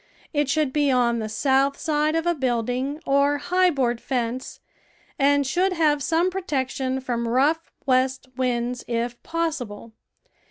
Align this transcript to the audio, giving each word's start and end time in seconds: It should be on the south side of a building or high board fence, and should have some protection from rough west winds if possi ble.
It 0.33 0.49
should 0.49 0.73
be 0.73 0.89
on 0.89 1.19
the 1.19 1.29
south 1.29 1.77
side 1.79 2.15
of 2.15 2.25
a 2.25 2.33
building 2.33 2.99
or 3.05 3.37
high 3.37 3.69
board 3.69 4.01
fence, 4.01 4.59
and 5.19 5.45
should 5.45 5.73
have 5.73 6.01
some 6.01 6.31
protection 6.31 6.99
from 6.99 7.27
rough 7.27 7.71
west 7.85 8.25
winds 8.35 8.83
if 8.87 9.21
possi 9.21 9.67
ble. 9.67 9.91